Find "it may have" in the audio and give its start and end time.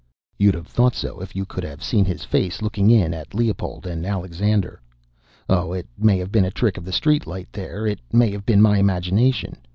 5.73-6.31, 7.85-8.43